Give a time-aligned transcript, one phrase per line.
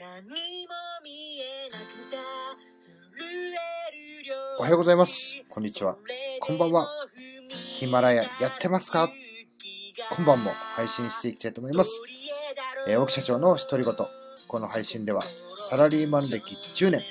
[0.00, 0.30] 何も
[1.04, 2.16] 見えなくた
[3.14, 5.44] 震える両おはようございます。
[5.50, 5.94] こんにちは。
[6.40, 6.88] こんばんは。
[7.68, 9.10] ヒマラヤやってますか？
[10.16, 10.52] 今晩も。
[10.74, 12.00] 配信していきたいと思います。
[12.88, 13.94] えー、奥社長の独り言。
[14.48, 15.20] この配信では、
[15.68, 17.02] サラリーマン歴10年、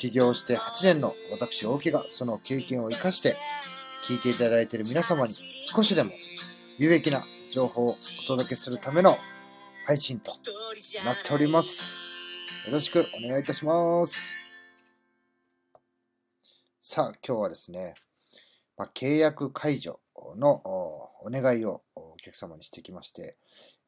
[0.00, 3.36] 起業して8年の私、大木がその経験を生かして、
[4.02, 5.32] 聞いていただいている皆様に
[5.62, 6.10] 少しでも
[6.78, 7.90] 有益な情報を
[8.24, 9.16] お届けするための
[9.86, 10.32] 配信と
[11.04, 12.07] なっております。
[12.68, 14.34] よろしくお願いいたします。
[16.82, 17.94] さあ、今日はですね、
[18.76, 20.00] まあ、契約解除
[20.36, 20.50] の
[21.22, 23.38] お願いをお客様にしてきまして、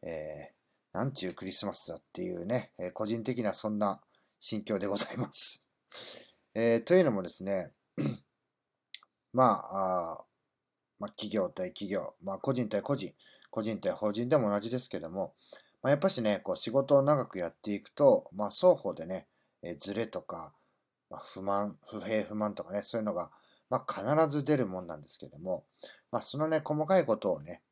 [0.03, 4.01] えー、なんちゅうクリスマスだっていうね、えー個人的なそんな
[4.39, 5.61] 心境でございます。
[6.57, 7.75] えーというのもですね、
[9.35, 10.25] まあ、あ
[10.99, 13.15] まあ、企業対企業、まあ、個人対個人、
[13.51, 15.35] 個人対法人でも同じですけども、
[15.83, 19.27] まあ、やっぱしね、こう仕事を長くやっていくと、まあ、双方でね、
[19.63, 20.53] えーズレとか、
[21.11, 23.31] まあ、不満、不平不満とかね、そういうのが、
[23.71, 25.65] まあ、必ず出るもんなんですけども、
[26.11, 27.63] まあ、そのね、細かいことをね、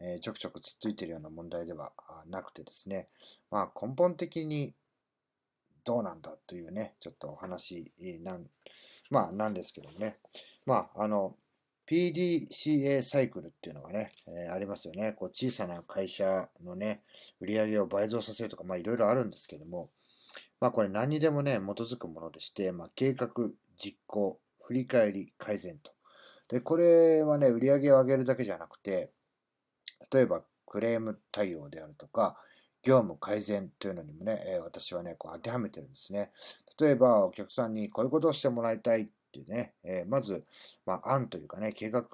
[0.00, 1.92] えーちょくちょくつっついてるような問題では
[2.28, 3.08] なくてですね、
[3.50, 4.74] まあ、根本的に
[5.84, 8.46] どうなんだというね、ちょっとお話なん、
[9.10, 10.16] まあ、なんですけどもね、
[10.66, 11.36] まあ、あの、
[11.90, 15.12] PDCA サイクルっていうのがね、えーありますよね。
[15.12, 17.02] こう小さな会社のね、
[17.40, 19.90] 売り上げを倍増させるとか、まあいろいろあるんですけども、
[20.60, 23.28] まあこれ何にでもね、基づくものでして、まあ計画、
[23.76, 25.92] 実行、振り返り、改善と。
[26.48, 29.10] で、これはね、売り上げを上げるだけじゃなくて、
[30.12, 32.36] 例えばクレーム対応であるとか、
[32.82, 36.30] 業務改善というのにもね、え私はね、こう当てはめてるんですね。
[36.78, 40.44] 例えばお客さんにこういうことをしてもらいたいっていうね、えまず、
[40.86, 42.04] まあ、案というかね、計画、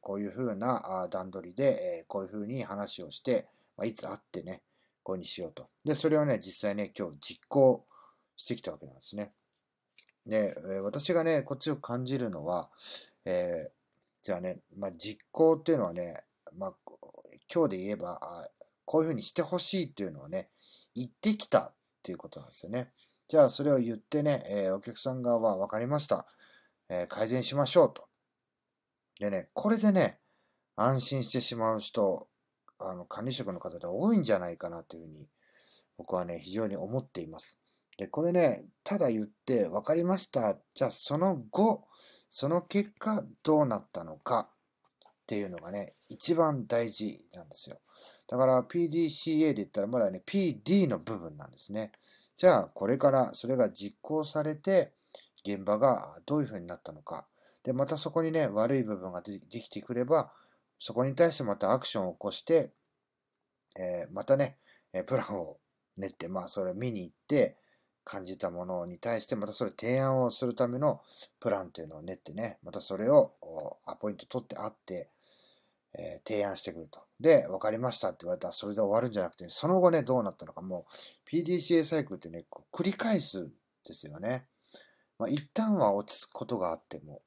[0.00, 4.62] こういうふうな段取りで、えこういうふうに話をして、まあ、いつ会ってね、
[5.04, 5.68] こうにしようと。
[5.84, 7.86] で、それをね、実際ね、今日実行
[8.36, 9.32] してきたわけなんですね。
[10.26, 12.70] で、え私がね、こっちを感じるのは、
[13.24, 13.78] えー
[14.20, 16.22] じゃあね、まあ、実行っていうのはね、
[16.56, 16.72] まあ、
[17.52, 18.48] 今日で言えば、あ
[18.84, 20.48] こういうふうにしてほしいっていうのはね、
[20.94, 22.90] 言ってきたっていうことなんですよね。
[23.28, 26.26] じゃあ、それを言ってね、えーお客さん側は分かりました。
[26.88, 28.06] え改善しましょうと。
[29.20, 30.20] でね、これでね、
[30.76, 32.28] 安心してしまう人、
[32.78, 35.28] あの、管理職の方で多いんじゃないかなというふうに、
[35.96, 37.58] 僕はね、非常に思っています。
[37.96, 40.56] で、これね、ただ言って、分かりました。
[40.74, 41.84] じゃあ、その後、
[42.28, 44.48] その結果、どうなったのか
[45.08, 47.80] っていうのがね、一番大事なんですよ。
[48.28, 51.92] だから PDCA で言ったらまだね、PD の部分なんですね。
[52.36, 54.92] じゃあ、これからそれが実行されて、
[55.44, 57.26] 現場がどういうふうになったのか。
[57.64, 60.32] で、またそこにね、悪い部分ができてくれば、
[60.78, 62.72] そこに対してまたアクションを起こして、
[63.76, 64.56] えーまたね、
[64.92, 65.58] えプランを
[65.96, 67.56] 練って、まあ、それを見に行って、
[68.08, 71.02] 感じたものに対して、またそれ提案をするための
[71.38, 73.34] プランというのを練ってね、またそれを
[73.84, 75.10] アポイント取って会って、
[75.94, 77.00] えー提案してくると。
[77.20, 83.52] で、分かりましたって言われたらそれで終わるんじゃなくて、その後ね、どうなったのか、もう PDCA サイクルってね、繰り返すん
[83.84, 84.46] ですよね。
[85.18, 87.22] まあ、一旦は落ち着くことがあっても、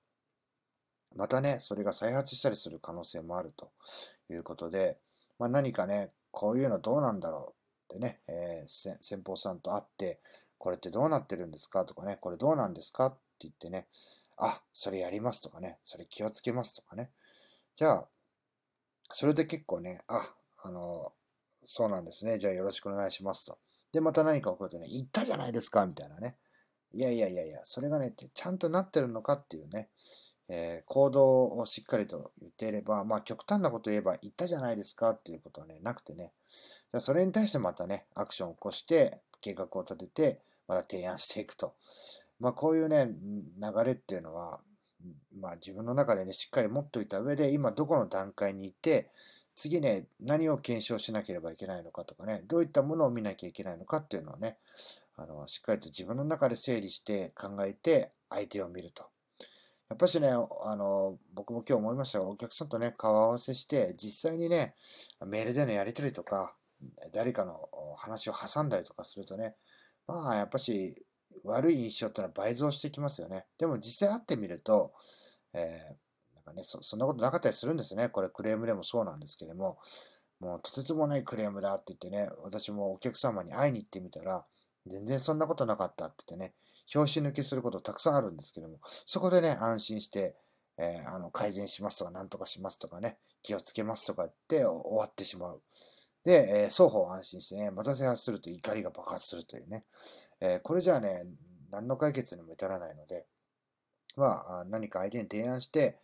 [1.16, 3.72] またね、それが再発したりする可能性もあると
[4.30, 4.98] いうことで、
[5.40, 7.54] まあ、何かね、こういうのどうなんだろ
[7.90, 10.20] うってね、えー先方さんと会って、
[10.58, 13.88] これってどうなってるんですかとかね、これどうなんですかって言ってね、
[14.38, 17.12] あ、それやりますとかね、それ気をつけますとかね。
[17.76, 18.08] じゃあ、
[19.12, 21.12] それで結構ね、あ、あの、
[21.66, 22.38] そうなんですね。
[22.40, 23.58] じゃあよろしくお願いしますと。
[23.92, 26.38] で、また何か起こるとね、言ったじゃないですかみたいなね。
[26.94, 29.90] いやいやいやいや、それがね、ちゃんとなってるのかっていうね、
[30.50, 36.34] えー行動をしっかりと言っていれば、まあ極端なこと言えば言ったじゃないですかっていうことはね、なくてね、
[37.00, 41.74] それに対してまたね、アクションを起こして、計画を立てて、また提案していくと。
[42.40, 44.60] まあこういうね、流れっていうのは、
[45.40, 49.10] まあ自分の中でね、しっかり持っておいた上で、今どこの段階にいて、
[49.56, 54.58] 次ね、何を検証しなければいけないのかとかね、どういったものを見なきゃいけないのかっていうのをね、
[55.22, 59.06] あの、しっかりと自分の中で整理して考えて相手を見ると。
[59.90, 64.76] やっぱしね、あの、僕も今日思いましたが、お客さんとね、顔合わせして、実際にね、
[65.26, 66.56] メールでのやり取りとか、
[67.14, 69.56] 誰かの話を挟んだりとかするとね、
[70.08, 71.06] まあ、やっぱし
[71.44, 73.46] 悪い印象ってのは倍増してきますよね。
[73.58, 74.94] でも実際会ってみると、
[75.54, 78.10] えーなんかねそ、そんなことなかったりするんですね。
[78.10, 79.78] これクレームでもそうなんですけども、
[80.40, 84.46] もうとてつもないクレームだって言ってね、私もお客様に会いに行ってみたら、
[84.88, 86.54] 全然そんなことなかったって言ってね、
[86.92, 90.36] 拍子抜けすることたくさんあるんですけども、そこでね、安心して、
[90.78, 95.62] えーあの改善しますとか、なんとかしますとかね、気をつけますとか言って終わってしまう。
[96.24, 99.86] で、えー双方安心してね、待たせやすると怒りが爆発するというね。
[100.40, 101.26] えーこれじゃあね、
[101.70, 103.26] 何の解決にも至らないので、
[104.16, 106.00] まあ、あ何か相手に提案して、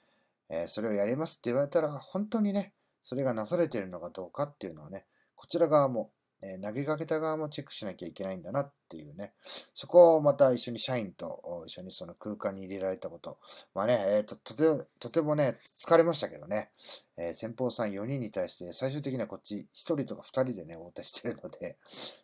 [0.49, 6.11] えーそれをやりますって言われたら、本当にね、それがなされているのかどうかっていうのはね、こちら側も、
[6.41, 9.33] え投げかけた側もチェックしなきゃいけないんだなっていうね、
[9.73, 13.39] そこをまた一緒に社員と一緒にその空間に入れられたこと、
[13.73, 16.69] まあね、えーととてとてもね、疲れましたけどね、
[17.17, 21.77] えー先方さん4人に対して最終的にはこっち1人とか2人でね、応対してるので、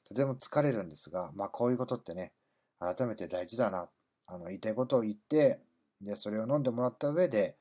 [0.07, 2.33] とても疲れるんですが、まあこういうことってね、
[2.79, 3.89] 改めて大事だな、
[4.27, 5.59] あの言いたいことを言って、
[6.01, 7.55] で、それを飲んでもらった上で、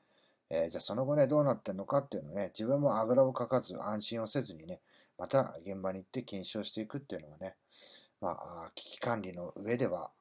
[0.55, 4.81] えーじゃあその後ね、どうなってんのかっていうのをね、自分もあぐらをかかず、安心をせずにね、
[5.17, 7.55] また現場に行って検証していくっていうのはね、
[8.21, 10.11] まあ、危機管理の上では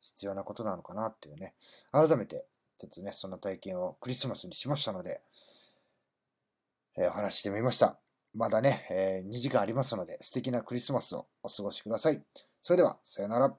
[0.00, 1.54] 必要なことなのかなっていうね、
[1.92, 2.44] 改めて、
[2.76, 5.20] ちょっとね、そんな体験をクリスマスにしましたので、
[6.98, 7.96] えーお話してみました。
[8.34, 12.20] まだね、え2時間ありますので、素敵なクリスマスをお過ごしください。
[12.60, 13.56] それでは、さよなら。